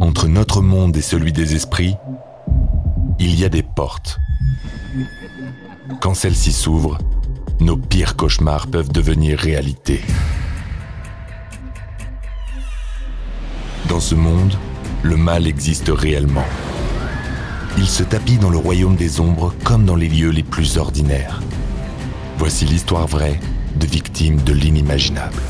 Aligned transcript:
Entre 0.00 0.28
notre 0.28 0.62
monde 0.62 0.96
et 0.96 1.02
celui 1.02 1.32
des 1.32 1.56
esprits, 1.56 1.96
il 3.18 3.38
y 3.38 3.44
a 3.44 3.48
des 3.48 3.64
portes. 3.64 4.20
Quand 6.00 6.14
celles-ci 6.14 6.52
s'ouvrent, 6.52 6.98
nos 7.58 7.76
pires 7.76 8.14
cauchemars 8.14 8.68
peuvent 8.68 8.92
devenir 8.92 9.38
réalité. 9.38 10.00
Dans 13.88 13.98
ce 13.98 14.14
monde, 14.14 14.54
le 15.02 15.16
mal 15.16 15.48
existe 15.48 15.88
réellement. 15.88 16.46
Il 17.76 17.88
se 17.88 18.04
tapit 18.04 18.38
dans 18.38 18.50
le 18.50 18.58
royaume 18.58 18.94
des 18.94 19.20
ombres 19.20 19.52
comme 19.64 19.84
dans 19.84 19.96
les 19.96 20.08
lieux 20.08 20.30
les 20.30 20.44
plus 20.44 20.78
ordinaires. 20.78 21.40
Voici 22.38 22.66
l'histoire 22.66 23.08
vraie 23.08 23.40
de 23.74 23.86
victimes 23.86 24.40
de 24.42 24.52
l'inimaginable. 24.52 25.42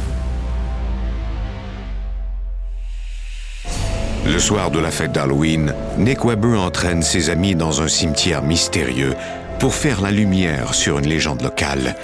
Le 4.26 4.38
soir 4.38 4.70
de 4.70 4.78
la 4.78 4.90
fête 4.90 5.12
d'Halloween, 5.12 5.74
Nick 5.96 6.24
Webber 6.24 6.56
entraîne 6.58 7.02
ses 7.02 7.30
amis 7.30 7.54
dans 7.54 7.82
un 7.82 7.88
cimetière 7.88 8.42
mystérieux 8.42 9.14
pour 9.58 9.74
faire 9.74 10.00
la 10.00 10.10
lumière 10.10 10.74
sur 10.74 10.98
une 10.98 11.08
légende 11.08 11.42
locale 11.42 11.96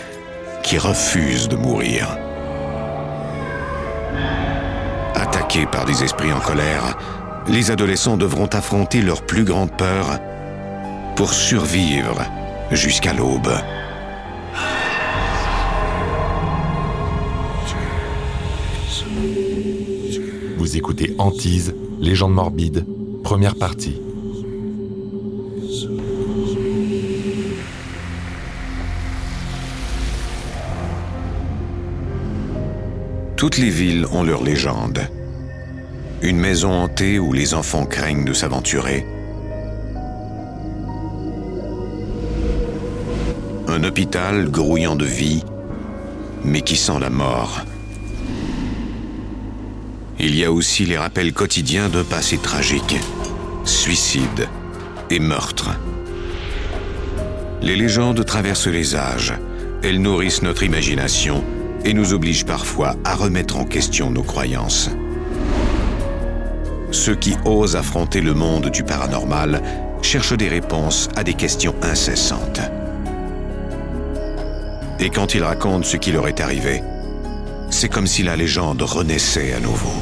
qui 0.62 0.78
refuse 0.78 1.48
de 1.48 1.56
mourir. 1.56 2.16
Attaqués 5.14 5.66
par 5.66 5.84
des 5.84 6.02
esprits 6.02 6.32
en 6.32 6.40
colère, 6.40 6.96
les 7.48 7.70
adolescents 7.70 8.16
devront 8.16 8.46
affronter 8.46 9.02
leur 9.02 9.22
plus 9.22 9.44
grande 9.44 9.76
peur 9.76 10.18
pour 11.16 11.32
survivre 11.32 12.22
jusqu'à 12.70 13.12
l'aube. 13.12 13.52
Vous 20.56 20.76
écoutez 20.76 21.14
Antise, 21.18 21.74
légende 22.04 22.34
morbide, 22.34 22.84
première 23.22 23.54
partie. 23.54 23.98
Toutes 33.36 33.56
les 33.56 33.70
villes 33.70 34.06
ont 34.12 34.22
leur 34.22 34.44
légende. 34.44 35.00
Une 36.20 36.38
maison 36.38 36.72
hantée 36.72 37.18
où 37.18 37.32
les 37.32 37.54
enfants 37.54 37.86
craignent 37.86 38.26
de 38.26 38.34
s'aventurer. 38.34 39.06
Un 43.66 43.82
hôpital 43.82 44.50
grouillant 44.50 44.96
de 44.96 45.06
vie, 45.06 45.42
mais 46.44 46.60
qui 46.60 46.76
sent 46.76 46.98
la 47.00 47.10
mort. 47.10 47.64
Il 50.18 50.36
y 50.36 50.44
a 50.44 50.52
aussi 50.52 50.84
les 50.84 50.96
rappels 50.96 51.32
quotidiens 51.32 51.88
d'un 51.88 52.04
passé 52.04 52.38
tragique, 52.38 52.96
suicide 53.64 54.48
et 55.10 55.18
meurtre. 55.18 55.70
Les 57.62 57.76
légendes 57.76 58.24
traversent 58.24 58.68
les 58.68 58.94
âges, 58.94 59.34
elles 59.82 60.00
nourrissent 60.00 60.42
notre 60.42 60.62
imagination 60.62 61.42
et 61.84 61.92
nous 61.92 62.14
obligent 62.14 62.46
parfois 62.46 62.96
à 63.04 63.14
remettre 63.14 63.56
en 63.56 63.64
question 63.64 64.10
nos 64.10 64.22
croyances. 64.22 64.90
Ceux 66.90 67.16
qui 67.16 67.34
osent 67.44 67.76
affronter 67.76 68.20
le 68.20 68.34
monde 68.34 68.70
du 68.70 68.84
paranormal 68.84 69.62
cherchent 70.00 70.36
des 70.36 70.48
réponses 70.48 71.08
à 71.16 71.24
des 71.24 71.34
questions 71.34 71.74
incessantes. 71.82 72.60
Et 75.00 75.10
quand 75.10 75.34
ils 75.34 75.42
racontent 75.42 75.82
ce 75.82 75.96
qui 75.96 76.12
leur 76.12 76.28
est 76.28 76.40
arrivé, 76.40 76.82
c'est 77.70 77.88
comme 77.88 78.06
si 78.06 78.22
la 78.22 78.36
légende 78.36 78.82
renaissait 78.82 79.52
à 79.52 79.60
nouveau. 79.60 79.92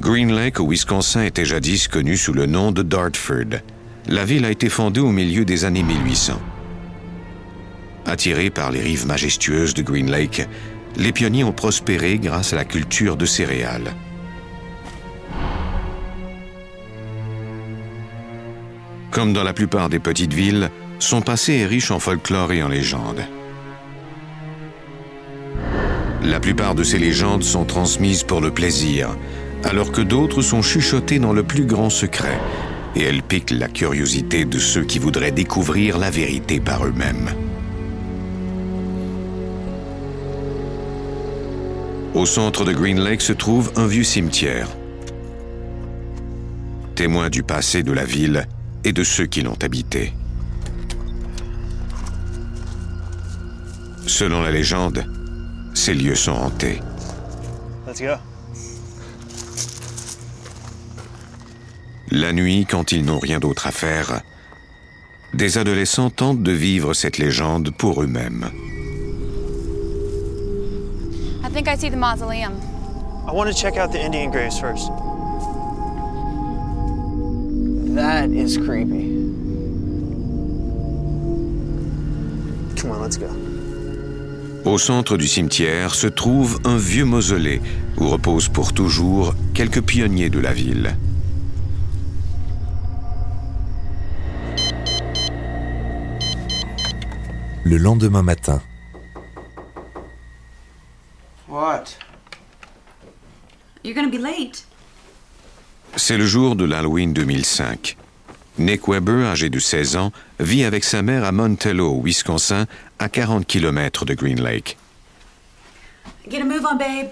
Green 0.00 0.32
Lake 0.32 0.60
au 0.60 0.68
Wisconsin 0.68 1.24
était 1.24 1.44
jadis 1.44 1.88
connue 1.88 2.16
sous 2.16 2.32
le 2.32 2.46
nom 2.46 2.72
de 2.72 2.82
Dartford. 2.82 3.60
La 4.06 4.24
ville 4.24 4.44
a 4.44 4.50
été 4.50 4.68
fondée 4.68 5.00
au 5.00 5.12
milieu 5.12 5.44
des 5.44 5.64
années 5.64 5.82
1800. 5.82 6.40
Attirés 8.06 8.48
par 8.48 8.70
les 8.70 8.80
rives 8.80 9.06
majestueuses 9.06 9.74
de 9.74 9.82
Green 9.82 10.10
Lake, 10.10 10.48
les 10.96 11.12
pionniers 11.12 11.44
ont 11.44 11.52
prospéré 11.52 12.18
grâce 12.18 12.52
à 12.52 12.56
la 12.56 12.64
culture 12.64 13.16
de 13.16 13.26
céréales. 13.26 13.92
Comme 19.10 19.32
dans 19.32 19.44
la 19.44 19.52
plupart 19.52 19.88
des 19.88 19.98
petites 19.98 20.32
villes, 20.32 20.70
son 20.98 21.20
passé 21.20 21.54
est 21.54 21.66
riche 21.66 21.90
en 21.90 21.98
folklore 21.98 22.52
et 22.52 22.62
en 22.62 22.68
légendes. 22.68 23.24
La 26.22 26.40
plupart 26.40 26.74
de 26.74 26.82
ces 26.82 26.98
légendes 26.98 27.44
sont 27.44 27.64
transmises 27.64 28.24
pour 28.24 28.40
le 28.40 28.50
plaisir, 28.50 29.16
alors 29.64 29.92
que 29.92 30.00
d'autres 30.00 30.42
sont 30.42 30.62
chuchotées 30.62 31.18
dans 31.18 31.32
le 31.32 31.42
plus 31.42 31.64
grand 31.64 31.90
secret, 31.90 32.38
et 32.96 33.02
elles 33.02 33.22
piquent 33.22 33.52
la 33.52 33.68
curiosité 33.68 34.44
de 34.44 34.58
ceux 34.58 34.84
qui 34.84 34.98
voudraient 34.98 35.30
découvrir 35.30 35.98
la 35.98 36.10
vérité 36.10 36.58
par 36.58 36.84
eux-mêmes. 36.84 37.30
Au 42.14 42.26
centre 42.26 42.64
de 42.64 42.72
Green 42.72 42.98
Lake 42.98 43.20
se 43.20 43.32
trouve 43.32 43.70
un 43.76 43.86
vieux 43.86 44.02
cimetière. 44.02 44.68
Témoin 46.96 47.30
du 47.30 47.44
passé 47.44 47.84
de 47.84 47.92
la 47.92 48.04
ville 48.04 48.48
et 48.82 48.92
de 48.92 49.04
ceux 49.04 49.26
qui 49.26 49.42
l'ont 49.42 49.58
habité. 49.62 50.12
Selon 54.18 54.42
la 54.42 54.50
légende, 54.50 55.04
ces 55.74 55.94
lieux 55.94 56.16
sont 56.16 56.32
hantés. 56.32 56.80
Let's 57.86 58.00
go. 58.00 58.16
La 62.10 62.32
nuit, 62.32 62.66
quand 62.68 62.90
ils 62.90 63.04
n'ont 63.04 63.20
rien 63.20 63.38
d'autre 63.38 63.68
à 63.68 63.70
faire, 63.70 64.22
des 65.34 65.56
adolescents 65.56 66.10
tentent 66.10 66.42
de 66.42 66.50
vivre 66.50 66.94
cette 66.94 67.18
légende 67.18 67.70
pour 67.70 68.02
eux-mêmes. 68.02 68.50
I 71.44 71.48
think 71.52 71.68
I 71.68 71.76
see 71.76 71.88
the 71.88 71.96
mausoleum. 71.96 72.54
I 73.28 73.32
want 73.32 73.46
to 73.46 73.54
check 73.54 73.76
out 73.76 73.92
the 73.92 74.00
Indian 74.04 74.32
graves 74.32 74.58
first. 74.58 74.90
That 77.94 78.30
is 78.30 78.58
creepy. 78.58 79.14
Come 82.74 82.90
on, 82.90 83.00
let's 83.00 83.16
go. 83.16 83.28
Au 84.68 84.76
centre 84.76 85.16
du 85.16 85.26
cimetière 85.26 85.94
se 85.94 86.06
trouve 86.06 86.60
un 86.64 86.76
vieux 86.76 87.06
mausolée 87.06 87.62
où 87.96 88.06
reposent 88.06 88.50
pour 88.50 88.74
toujours 88.74 89.34
quelques 89.54 89.80
pionniers 89.80 90.28
de 90.28 90.38
la 90.38 90.52
ville. 90.52 90.94
Le 97.64 97.78
lendemain 97.78 98.20
matin, 98.20 98.60
What? 101.48 101.84
You're 103.82 103.94
gonna 103.94 104.10
be 104.10 104.20
late. 104.20 104.66
C'est 105.96 106.18
le 106.18 106.26
jour 106.26 106.56
de 106.56 106.66
l'Halloween 106.66 107.14
2005. 107.14 107.96
Nick 108.58 108.88
Weber, 108.88 109.24
âgé 109.26 109.50
de 109.50 109.58
16 109.58 109.96
ans, 109.96 110.12
vit 110.40 110.64
avec 110.64 110.84
sa 110.84 111.02
mère 111.02 111.24
à 111.24 111.32
Montello, 111.32 112.00
Wisconsin, 112.02 112.66
à 112.98 113.08
40 113.08 113.46
km 113.46 114.04
de 114.04 114.14
Green 114.14 114.42
Lake. 114.42 114.76
Get 116.28 116.42
a 116.42 116.44
move 116.44 116.64
on, 116.64 116.76
babe. 116.76 117.08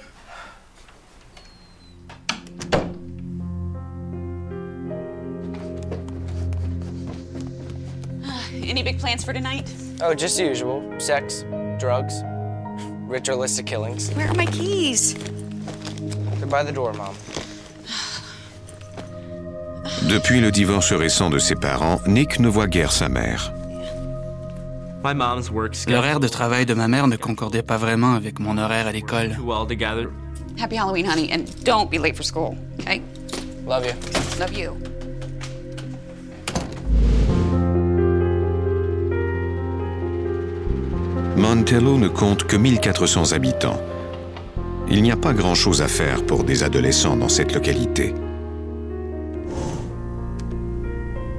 Any 8.68 8.82
big 8.82 8.98
plans 8.98 9.24
for 9.24 9.32
tonight? 9.32 9.72
Oh, 10.02 10.12
just 10.14 10.36
the 10.36 10.44
usual. 10.44 10.82
Sex, 10.98 11.44
drugs, 11.78 12.22
ritualistic 13.08 13.66
killings. 13.66 14.10
Where 14.14 14.28
are 14.28 14.34
my 14.34 14.46
keys? 14.46 15.14
They're 16.38 16.46
by 16.46 16.62
the 16.62 16.72
door, 16.72 16.92
Mom. 16.92 17.14
Depuis 20.02 20.40
le 20.40 20.50
divorce 20.52 20.92
récent 20.92 21.30
de 21.30 21.38
ses 21.38 21.54
parents, 21.54 22.00
Nick 22.06 22.38
ne 22.38 22.48
voit 22.48 22.66
guère 22.66 22.92
sa 22.92 23.08
mère. 23.08 23.52
My 25.04 25.14
mom's 25.14 25.50
work 25.50 25.74
schedule 25.74 25.94
L'horaire 25.94 26.20
de 26.20 26.28
travail 26.28 26.66
de 26.66 26.74
ma 26.74 26.86
mère 26.88 27.06
ne 27.06 27.16
concordait 27.16 27.62
pas 27.62 27.76
vraiment 27.76 28.14
avec 28.14 28.38
mon 28.38 28.58
horaire 28.58 28.86
à 28.86 28.92
l'école. 28.92 29.36
Happy 30.58 30.78
Halloween, 30.78 31.06
honey, 31.06 31.30
and 31.32 31.44
don't 31.64 31.90
be 31.90 31.98
late 32.00 32.16
for 32.16 32.24
school, 32.24 32.56
okay? 32.80 33.02
Love 33.66 33.84
you. 33.86 33.92
Love 34.40 34.52
you. 34.54 34.70
Montello 41.36 41.98
ne 41.98 42.08
compte 42.08 42.44
que 42.44 42.56
1400 42.56 43.32
habitants. 43.32 43.80
Il 44.88 45.02
n'y 45.02 45.12
a 45.12 45.16
pas 45.16 45.34
grand-chose 45.34 45.82
à 45.82 45.88
faire 45.88 46.24
pour 46.24 46.44
des 46.44 46.62
adolescents 46.62 47.16
dans 47.16 47.28
cette 47.28 47.52
localité. 47.52 48.14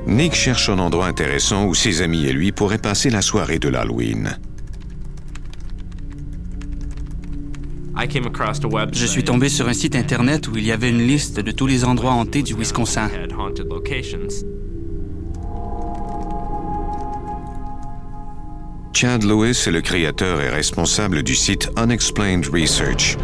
Nick 0.08 0.34
cherche 0.34 0.70
un 0.70 0.80
endroit 0.80 1.08
intéressant 1.08 1.66
où 1.66 1.76
ses 1.76 2.02
amis 2.02 2.26
et 2.26 2.32
lui 2.32 2.54
pourraient 2.54 2.78
passer 2.78 3.10
la 3.10 3.22
soirée 3.22 3.60
de 3.60 3.68
l'Halloween. 3.68 4.38
Je 8.94 9.06
suis 9.06 9.24
tombé 9.24 9.50
sur 9.50 9.68
un 9.68 9.74
site 9.74 9.96
internet 9.96 10.48
où 10.48 10.56
il 10.56 10.66
y 10.66 10.72
avait 10.72 10.90
une 10.90 11.06
liste 11.06 11.42
de 11.42 11.52
tous 11.52 11.68
les 11.68 11.84
endroits 11.84 12.14
hantés 12.14 12.42
du 12.42 12.56
Wisconsin. 12.56 13.10
Chad 18.94 19.24
Lewis 19.24 19.64
est 19.68 19.72
le 19.72 19.82
créateur 19.82 20.42
et 20.42 20.50
responsable 20.50 21.22
du 21.22 21.36
site 21.36 21.70
Unexplained 21.76 22.48
Research. 22.48 23.18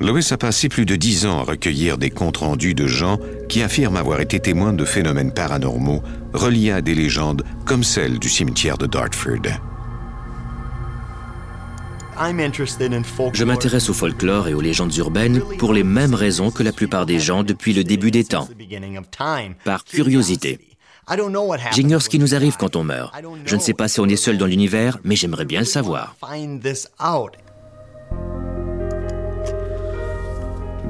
Lewis 0.00 0.28
a 0.30 0.36
passé 0.36 0.68
plus 0.68 0.84
de 0.84 0.94
dix 0.94 1.24
ans 1.24 1.38
à 1.38 1.42
recueillir 1.42 1.96
des 1.96 2.10
comptes 2.10 2.36
rendus 2.38 2.74
de 2.74 2.86
gens 2.86 3.18
qui 3.48 3.62
affirment 3.62 3.96
avoir 3.96 4.20
été 4.20 4.38
témoins 4.38 4.74
de 4.74 4.84
phénomènes 4.84 5.32
paranormaux 5.32 6.02
reliés 6.34 6.70
à 6.70 6.82
des 6.82 6.94
légendes 6.94 7.44
comme 7.64 7.82
celle 7.82 8.18
du 8.18 8.28
cimetière 8.28 8.76
de 8.76 8.86
Dartford. 8.86 9.42
Je 13.32 13.44
m'intéresse 13.44 13.88
au 13.88 13.94
folklore 13.94 14.48
et 14.48 14.54
aux 14.54 14.60
légendes 14.60 14.94
urbaines 14.96 15.40
pour 15.58 15.72
les 15.72 15.84
mêmes 15.84 16.14
raisons 16.14 16.50
que 16.50 16.62
la 16.62 16.72
plupart 16.72 17.06
des 17.06 17.18
gens 17.18 17.42
depuis 17.42 17.72
le 17.72 17.84
début 17.84 18.10
des 18.10 18.24
temps, 18.24 18.48
par 19.64 19.84
curiosité. 19.84 20.58
J'ignore 21.72 22.02
ce 22.02 22.08
qui 22.08 22.18
nous 22.18 22.34
arrive 22.34 22.56
quand 22.56 22.76
on 22.76 22.84
meurt. 22.84 23.14
Je 23.44 23.54
ne 23.54 23.60
sais 23.60 23.74
pas 23.74 23.88
si 23.88 24.00
on 24.00 24.06
est 24.06 24.16
seul 24.16 24.38
dans 24.38 24.46
l'univers, 24.46 24.98
mais 25.04 25.16
j'aimerais 25.16 25.44
bien 25.44 25.60
le 25.60 25.66
savoir. 25.66 26.16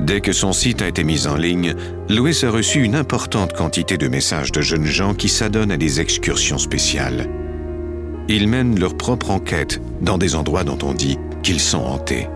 Dès 0.07 0.21
que 0.21 0.33
son 0.33 0.53
site 0.53 0.83
a 0.83 0.87
été 0.87 1.03
mis 1.03 1.27
en 1.27 1.35
ligne, 1.35 1.75
Lewis 2.09 2.45
a 2.45 2.51
reçu 2.51 2.85
une 2.85 2.95
importante 2.95 3.53
quantité 3.55 3.99
de 3.99 4.07
messages 4.07 4.53
de 4.53 4.61
jeunes 4.61 4.85
gens 4.85 5.15
qui 5.15 5.29
s'adonnent 5.29 5.73
à 5.73 5.77
des 5.77 6.01
excursions 6.01 6.59
spéciales. 6.59 7.29
Ils 8.29 8.47
mènent 8.47 8.79
leur 8.79 8.97
propre 8.97 9.33
enquête 9.33 9.81
dans 10.01 10.17
des 10.17 10.37
endroits 10.37 10.63
dont 10.63 10.79
on 10.85 10.95
dit 10.95 11.19
qu'ils 11.43 11.59
sont 11.59 11.83
hantés. 11.83 12.29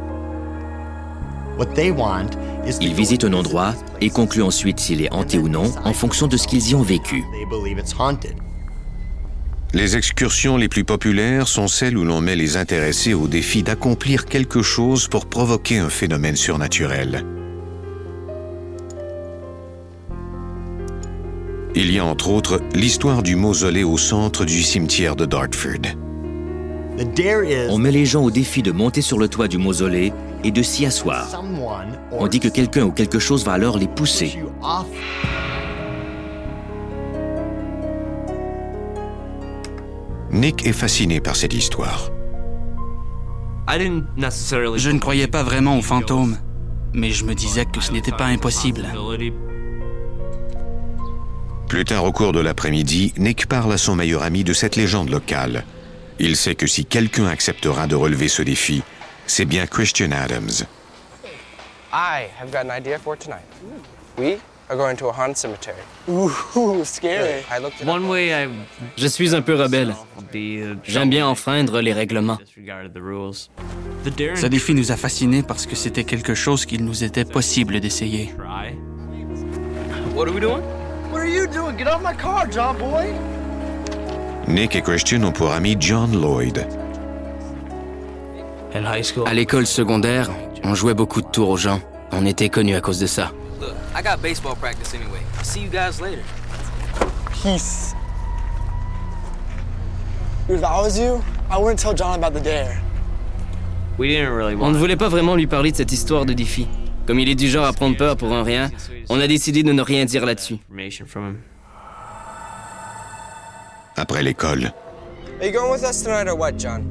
Ils 2.81 2.95
visitent 2.95 3.25
un 3.25 3.35
endroit 3.35 3.75
et 4.01 4.11
concluent 4.11 4.43
ensuite 4.43 4.81
s'il 4.81 5.03
est 5.03 5.13
hanté 5.13 5.39
ou 5.39 5.49
non 5.49 5.73
en 5.85 5.93
fonction 5.93 6.27
de 6.27 6.37
ce 6.37 6.49
qu'ils 6.49 6.71
y 6.71 6.75
ont 6.75 6.83
vécu. 6.83 7.23
Les 9.75 9.97
excursions 9.97 10.57
les 10.57 10.69
plus 10.69 10.83
populaires 10.83 11.47
sont 11.47 11.69
celles 11.69 11.97
où 11.97 12.05
l'on 12.05 12.21
met 12.21 12.35
les 12.35 12.57
intéressés 12.57 13.15
au 13.15 13.29
défi 13.29 13.63
d'accomplir 13.63 14.25
quelque 14.25 14.61
chose 14.61 15.07
pour 15.07 15.27
provoquer 15.27 15.79
un 15.79 15.89
phénomène 15.89 16.35
surnaturel. 16.35 17.25
Il 21.77 21.93
y 21.93 22.01
a 22.01 22.05
entre 22.05 22.31
autres 22.31 22.61
l'histoire 22.75 23.23
du 23.23 23.37
mausolée 23.37 23.85
au 23.85 23.97
centre 23.97 24.45
du 24.45 24.63
cimetière 24.63 25.15
de 25.15 25.25
Dartford. 25.25 25.95
On 27.71 27.79
met 27.79 27.93
les 27.93 28.05
gens 28.05 28.23
au 28.25 28.31
défi 28.31 28.63
de 28.63 28.73
monter 28.73 29.03
sur 29.03 29.19
le 29.19 29.29
toit 29.29 29.47
du 29.47 29.57
mausolée 29.57 30.13
et 30.43 30.51
de 30.51 30.63
s'y 30.63 30.85
asseoir. 30.85 31.29
On 32.11 32.27
dit 32.27 32.41
que 32.41 32.49
quelqu'un 32.49 32.85
ou 32.85 32.91
quelque 32.91 33.21
chose 33.21 33.45
va 33.45 33.53
alors 33.53 33.79
les 33.79 33.87
pousser. 33.87 34.37
Nick 40.33 40.67
est 40.67 40.73
fasciné 40.73 41.21
par 41.21 41.37
cette 41.37 41.55
histoire. 41.55 42.11
Je 43.69 44.91
ne 44.91 44.99
croyais 44.99 45.29
pas 45.29 45.45
vraiment 45.45 45.79
aux 45.79 45.83
fantômes, 45.83 46.37
mais 46.93 47.11
je 47.11 47.25
me 47.25 47.35
disais 47.35 47.65
que 47.65 47.81
ce 47.81 47.93
n'était 47.93 48.11
pas 48.13 48.27
impossible. 48.27 48.87
Plus 51.71 51.85
tard 51.85 52.03
au 52.05 52.11
cours 52.11 52.33
de 52.33 52.41
l'après-midi, 52.41 53.15
Nick 53.17 53.47
parle 53.47 53.73
à 53.73 53.79
son 53.79 53.95
meilleur 53.95 54.25
ami 54.25 54.43
de 54.43 54.53
cette 54.53 54.75
légende 54.75 55.09
locale. 55.09 55.65
Il 56.19 56.35
sait 56.35 56.57
que 56.57 56.67
si 56.67 56.85
quelqu'un 56.85 57.27
acceptera 57.27 57.87
de 57.87 57.95
relever 57.95 58.27
ce 58.27 58.43
défi, 58.43 58.83
c'est 59.29 59.45
bien 59.45 59.69
Christian 59.69 60.11
Adams. 60.11 60.67
I 61.93 62.27
have 62.41 62.51
got 62.51 62.69
an 62.69 62.77
idea 62.77 62.99
for 62.99 63.17
tonight. 63.17 63.45
We 64.19 64.39
are 64.69 64.77
going 64.77 64.97
to 64.97 65.11
a 65.11 65.13
haunted 65.13 65.37
cemetery. 65.37 65.77
Ooh, 66.09 66.83
scary. 66.85 67.45
I 67.49 67.61
looked 67.63 67.81
it 67.81 67.87
One 67.87 68.09
way 68.09 68.33
I... 68.33 68.49
Je 68.97 69.07
suis 69.07 69.33
un 69.33 69.41
peu 69.41 69.55
rebelle. 69.55 69.95
J'aime 70.89 71.11
bien 71.11 71.29
enfreindre 71.29 71.81
les 71.81 71.93
règlements. 71.93 72.39
Disregarded 72.45 72.93
the 72.95 73.01
rules. 73.01 73.49
The 74.05 74.11
Darren 74.19 74.35
Ce 74.35 74.47
défi 74.49 74.75
nous 74.75 74.91
a 74.91 74.97
fascinés 74.97 75.45
parce 75.45 75.67
que 75.67 75.77
c'était 75.77 76.03
quelque 76.03 76.35
chose 76.35 76.67
qu'il 76.67 76.85
nous 76.85 77.05
était 77.05 77.25
possible 77.25 77.79
d'essayer. 77.79 78.35
try. 78.37 78.75
What 80.17 80.27
are 80.27 80.35
we 80.35 80.41
doing? 80.41 80.80
What 81.11 81.23
are 81.23 81.27
you 81.27 81.47
doing? 81.47 81.77
Get 81.77 81.89
off 81.89 82.03
my 82.03 82.15
car, 82.15 82.47
John 82.47 82.79
boy. 82.79 83.13
Nick 84.47 84.77
et 84.77 84.83
Christian 84.83 85.23
ont 85.25 85.33
pour 85.33 85.53
ami 85.53 85.77
John 85.79 86.13
Lloyd. 86.13 86.67
À 89.27 89.35
l'école 89.35 89.67
secondaire, 89.67 90.31
on 90.63 90.75
jouait 90.75 90.95
beaucoup 90.95 91.21
de 91.23 91.27
tours 91.27 91.49
aux 91.49 91.57
gens. 91.57 91.81
On 92.13 92.25
était 92.25 92.49
connus 92.49 92.77
à 92.77 92.81
cause 92.81 93.01
de 93.01 93.07
ça. 93.07 93.33
Look, 93.61 93.75
I 93.97 94.03
got 94.03 94.23
baseball 94.23 94.55
practice 94.55 94.95
anyway. 94.95 95.21
I'll 95.39 95.45
see 95.45 95.61
you 95.61 95.69
guys 95.69 96.01
later. 96.01 96.23
Peace. 97.43 97.95
If 100.49 100.63
I 100.63 100.81
was 100.81 100.99
you, 100.99 101.21
I 101.51 101.59
wouldn't 101.59 101.79
tell 101.81 101.95
John 101.95 102.15
about 102.23 102.33
the 102.39 102.43
dare. 102.43 102.81
We 103.99 104.09
didn't 104.09 104.33
really 104.33 104.55
On 104.55 104.59
want 104.59 104.73
ne 104.73 104.79
voulait 104.79 104.97
pas 104.97 105.09
vraiment 105.09 105.35
lui 105.35 105.47
parler 105.47 105.73
de 105.73 105.77
cette 105.77 105.93
histoire 105.93 106.25
de 106.25 106.33
défi. 106.33 106.69
Comme 107.07 107.19
il 107.19 107.29
est 107.29 107.35
du 107.35 107.49
genre 107.49 107.67
à 107.67 107.73
prendre 107.73 107.97
peur 107.97 108.17
pour 108.17 108.33
un 108.33 108.43
rien, 108.43 108.71
on 109.09 109.19
a 109.21 109.27
décidé 109.27 109.63
de 109.63 109.73
ne 109.73 109.83
rien 109.83 110.05
dire 110.05 110.25
là-dessus. 110.27 110.59
information 110.71 111.07
from 111.07 111.25
him. 111.27 111.37
Après 113.97 114.23
l'école, 114.23 114.73
Are 115.41 115.47
you 115.47 115.53
going 115.53 115.73
with 115.73 115.83
us 115.83 116.03
tonight 116.03 116.29
or 116.29 116.37
what, 116.39 116.53
John? 116.59 116.85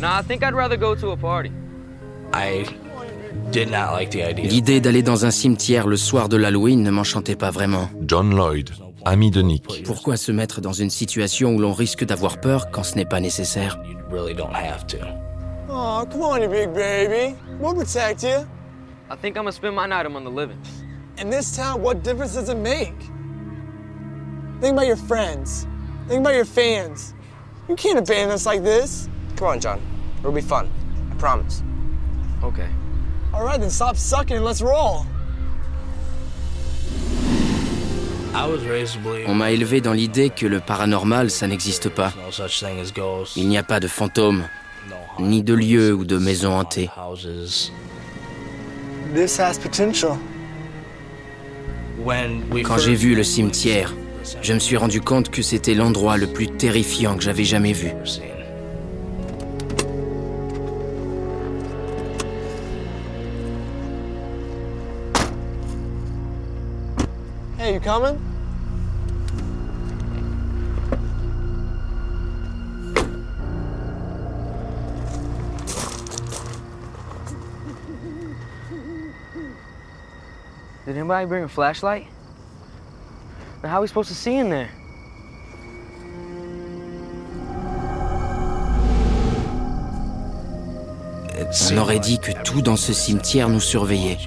Nah, 0.00 0.20
I 0.20 0.22
think 0.22 0.42
I'd 0.44 0.54
rather 0.54 0.76
go 0.76 0.94
to 0.94 1.10
a 1.10 1.16
party. 1.16 1.50
I 2.32 2.64
did 3.50 3.68
not 3.70 3.92
like 3.92 4.10
the 4.10 4.22
idea. 4.24 4.48
L'idée 4.48 4.80
d'aller 4.80 5.02
dans 5.02 5.24
un 5.26 5.30
cimetière 5.30 5.86
le 5.86 5.96
soir 5.96 6.28
de 6.28 6.36
l'Halloween 6.36 6.82
ne 6.82 6.90
m'enchantait 6.90 7.36
pas 7.36 7.50
vraiment. 7.50 7.88
John 8.06 8.30
Lloyd, 8.34 8.70
ami 9.04 9.30
de 9.30 9.42
Nick. 9.42 9.82
Pourquoi 9.84 10.16
se 10.16 10.30
mettre 10.32 10.60
dans 10.60 10.72
une 10.72 10.90
situation 10.90 11.54
où 11.54 11.58
l'on 11.58 11.72
risque 11.72 12.04
d'avoir 12.04 12.40
peur 12.40 12.70
quand 12.70 12.84
ce 12.84 12.94
n'est 12.94 13.04
pas 13.04 13.20
nécessaire? 13.20 13.80
You 13.84 13.96
really 14.10 14.34
don't 14.34 14.54
have 14.54 14.86
to. 14.86 14.98
Oh, 15.68 16.04
come 16.10 16.22
on, 16.22 16.40
you 16.40 16.48
big 16.48 16.72
baby. 16.72 17.34
We'll 17.60 17.74
protect 17.74 18.22
you. 18.22 18.46
I 19.12 19.16
think 19.16 19.36
I'm 19.36 19.42
gonna 19.42 19.50
spend 19.50 19.74
my 19.74 19.86
night 19.86 20.06
among 20.06 20.22
the 20.22 20.30
living. 20.30 20.56
In 21.18 21.30
this 21.30 21.56
town, 21.56 21.82
what 21.82 22.04
difference 22.04 22.34
does 22.34 22.48
it 22.48 22.56
make? 22.56 22.94
Think 24.60 24.74
about 24.74 24.86
your 24.86 24.96
friends. 24.96 25.66
Think 26.06 26.20
about 26.20 26.34
your 26.34 26.44
fans. 26.44 27.12
You 27.68 27.74
can't 27.74 27.98
abandon 27.98 28.30
us 28.30 28.46
like 28.46 28.62
this. 28.62 29.08
Come 29.34 29.48
on, 29.48 29.60
John. 29.60 29.80
It'll 30.20 30.30
be 30.30 30.40
fun. 30.40 30.70
I 31.10 31.16
promise. 31.16 31.64
Okay. 32.44 32.68
All 33.34 33.44
right, 33.44 33.58
then 33.58 33.70
stop 33.70 33.96
sucking 33.96 34.36
and 34.36 34.44
let's 34.44 34.62
roll. 34.62 35.04
I 38.32 38.46
was 38.46 38.64
raised 38.64 38.94
to 38.94 39.00
believe 39.00 39.28
On 39.28 39.34
m'a 39.34 39.50
élevé 39.50 39.80
dans 39.80 39.92
l'idée 39.92 40.30
que 40.30 40.46
le 40.46 40.60
paranormal, 40.60 41.32
ça 41.32 41.48
n'existe 41.48 41.88
pas. 41.88 42.12
Il 43.34 43.48
n'y 43.48 43.58
a 43.58 43.64
pas 43.64 43.80
de 43.80 43.88
fantômes, 43.88 44.46
ni 45.18 45.42
de 45.42 45.54
lieux 45.54 45.92
ou 45.94 46.04
de 46.04 46.16
maisons 46.16 46.56
hantées. 46.56 46.88
Quand 52.64 52.78
j'ai 52.78 52.94
vu 52.94 53.14
le 53.14 53.24
cimetière, 53.24 53.94
je 54.42 54.52
me 54.52 54.58
suis 54.58 54.76
rendu 54.76 55.00
compte 55.00 55.30
que 55.30 55.42
c'était 55.42 55.74
l'endroit 55.74 56.16
le 56.16 56.26
plus 56.26 56.48
terrifiant 56.48 57.16
que 57.16 57.22
j'avais 57.22 57.44
jamais 57.44 57.72
vu. 57.72 57.90
seen. 58.04 58.30
Hey, 67.58 67.74
you 67.74 67.80
coming? 67.80 68.29
Did 80.90 80.98
anybody 80.98 81.24
bring 81.24 81.44
a 81.44 81.48
flashlight? 81.48 82.04
Then 83.62 83.70
how 83.70 83.76
are 83.76 83.82
we 83.82 83.86
supposed 83.86 84.08
to 84.08 84.14
see 84.16 84.36
in 84.36 84.50
there? 84.50 84.68
On 91.70 91.78
aurait 91.78 92.00
dit 92.00 92.18
que 92.18 92.32
tout 92.42 92.60
dans 92.60 92.74
ce 92.74 92.92
cimetière 92.92 93.48
nous 93.48 93.60
surveillait. 93.60 94.18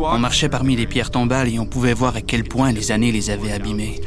On 0.00 0.18
marchait 0.18 0.48
parmi 0.48 0.76
les 0.76 0.86
pierres 0.86 1.10
tombales 1.10 1.52
et 1.52 1.58
on 1.58 1.66
pouvait 1.66 1.92
voir 1.92 2.16
à 2.16 2.22
quel 2.22 2.44
point 2.44 2.72
les 2.72 2.90
années 2.90 3.12
les 3.12 3.28
avaient 3.28 3.52
abîmées. 3.52 4.00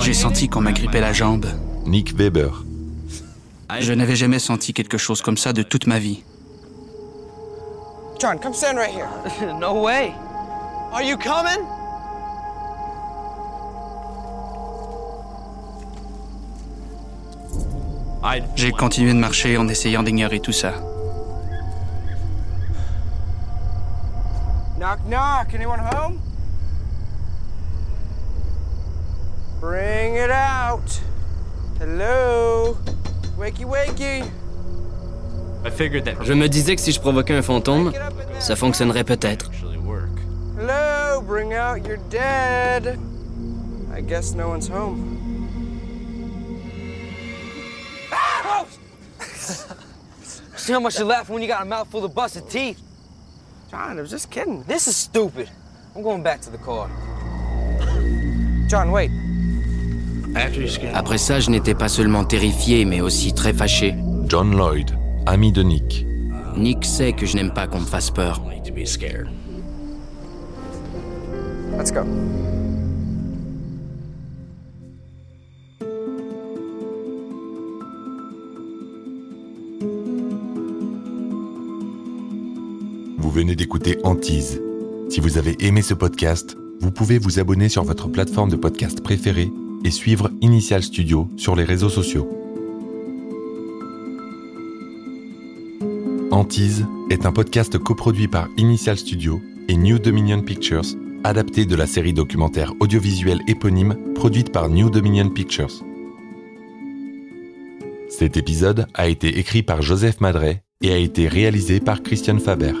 J'ai 0.00 0.14
senti 0.14 0.48
qu'on 0.48 0.60
m'agrippait 0.60 1.00
la 1.00 1.12
jambe. 1.12 1.46
Nick 1.86 2.14
Weber. 2.16 2.64
Je 3.80 3.92
n'avais 3.92 4.16
jamais 4.16 4.38
senti 4.38 4.72
quelque 4.72 4.98
chose 4.98 5.22
comme 5.22 5.36
ça 5.36 5.52
de 5.52 5.62
toute 5.62 5.86
ma 5.86 5.98
vie. 5.98 6.22
John, 8.18 8.38
come 8.38 8.52
stand 8.52 8.76
right 8.76 8.90
here. 8.90 9.08
no 9.60 9.80
way. 9.82 10.12
Are 10.92 11.02
you 11.02 11.16
coming? 11.16 11.64
J'ai 18.56 18.72
continué 18.72 19.12
de 19.12 19.18
marcher 19.18 19.56
en 19.56 19.68
essayant 19.68 20.02
d'ignorer 20.02 20.40
tout 20.40 20.52
ça. 20.52 20.74
Knock, 24.78 24.98
knock. 25.08 25.54
Anyone 25.54 25.80
home? 25.80 26.27
Bring 29.60 30.14
it 30.14 30.30
out. 30.30 31.00
Hello? 31.78 32.76
Wakey, 33.36 33.64
wakey. 33.64 34.24
Je 36.24 36.34
me 36.34 36.48
disais 36.48 36.76
que 36.76 36.80
si 36.80 36.92
je 36.92 37.00
provoquais 37.00 37.34
un 37.34 37.42
fantôme, 37.42 37.92
ça 38.38 38.54
fonctionnerait 38.56 39.04
peut-être. 39.04 39.50
Hello? 40.56 41.20
Bring 41.20 41.54
out 41.54 41.84
your 41.86 41.98
dead. 42.08 42.98
I 43.92 44.00
guess 44.00 44.34
no 44.34 44.48
one's 44.48 44.68
home. 44.68 45.16
See 50.56 50.72
how 50.72 50.80
much 50.80 50.98
you 50.98 51.04
laugh 51.04 51.28
when 51.28 51.42
you 51.42 51.48
got 51.48 51.62
a 51.62 51.64
mouthful 51.64 52.04
of 52.04 52.14
busted 52.14 52.48
teeth? 52.48 52.80
John, 53.70 53.98
I 53.98 54.00
was 54.00 54.10
just 54.10 54.30
kidding. 54.30 54.62
This 54.64 54.86
is 54.86 54.96
stupid. 54.96 55.50
I'm 55.96 56.02
going 56.02 56.22
back 56.22 56.40
to 56.42 56.50
the 56.50 56.58
car. 56.58 56.88
John, 58.68 58.90
wait. 58.90 59.10
Après 60.94 61.18
ça, 61.18 61.40
je 61.40 61.50
n'étais 61.50 61.74
pas 61.74 61.88
seulement 61.88 62.24
terrifié, 62.24 62.84
mais 62.84 63.00
aussi 63.00 63.32
très 63.32 63.52
fâché. 63.52 63.94
John 64.26 64.56
Lloyd, 64.56 64.90
ami 65.26 65.52
de 65.52 65.62
Nick. 65.62 66.06
Nick 66.56 66.84
sait 66.84 67.12
que 67.12 67.26
je 67.26 67.36
n'aime 67.36 67.52
pas 67.52 67.66
qu'on 67.66 67.80
me 67.80 67.86
fasse 67.86 68.10
peur. 68.10 68.42
Let's 71.78 71.92
go. 71.92 72.00
Vous 83.18 83.30
venez 83.30 83.54
d'écouter 83.54 83.98
Antise. 84.04 84.60
Si 85.10 85.20
vous 85.20 85.38
avez 85.38 85.56
aimé 85.64 85.82
ce 85.82 85.94
podcast, 85.94 86.56
vous 86.80 86.90
pouvez 86.90 87.18
vous 87.18 87.38
abonner 87.38 87.68
sur 87.68 87.84
votre 87.84 88.08
plateforme 88.08 88.50
de 88.50 88.56
podcast 88.56 89.00
préférée 89.00 89.50
et 89.84 89.90
suivre 89.90 90.30
Initial 90.40 90.82
Studio 90.82 91.28
sur 91.36 91.56
les 91.56 91.64
réseaux 91.64 91.88
sociaux. 91.88 92.28
Antise 96.30 96.86
est 97.10 97.26
un 97.26 97.32
podcast 97.32 97.78
coproduit 97.78 98.28
par 98.28 98.48
Initial 98.56 98.96
Studio 98.98 99.40
et 99.68 99.76
New 99.76 99.98
Dominion 99.98 100.40
Pictures, 100.42 100.84
adapté 101.24 101.64
de 101.64 101.74
la 101.74 101.86
série 101.86 102.12
documentaire 102.12 102.72
audiovisuelle 102.80 103.40
éponyme 103.48 103.96
produite 104.14 104.52
par 104.52 104.68
New 104.68 104.90
Dominion 104.90 105.28
Pictures. 105.30 105.82
Cet 108.08 108.36
épisode 108.36 108.86
a 108.94 109.08
été 109.08 109.38
écrit 109.38 109.62
par 109.62 109.82
Joseph 109.82 110.20
Madret 110.20 110.62
et 110.82 110.92
a 110.92 110.96
été 110.96 111.28
réalisé 111.28 111.80
par 111.80 112.02
Christian 112.02 112.38
Faber. 112.38 112.72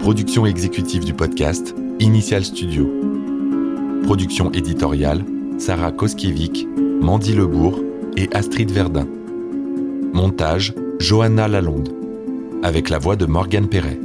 Production 0.00 0.46
exécutive 0.46 1.04
du 1.04 1.14
podcast, 1.14 1.74
Initial 1.98 2.44
Studio. 2.44 3.13
Production 4.04 4.50
éditoriale, 4.52 5.24
Sarah 5.58 5.90
Koskiewicz, 5.90 6.66
Mandy 7.00 7.32
Lebourg 7.32 7.80
et 8.18 8.28
Astrid 8.34 8.70
Verdun. 8.70 9.06
Montage, 10.12 10.74
Johanna 10.98 11.48
Lalonde. 11.48 11.88
Avec 12.62 12.90
la 12.90 12.98
voix 12.98 13.16
de 13.16 13.24
Morgane 13.24 13.66
Perret. 13.66 13.98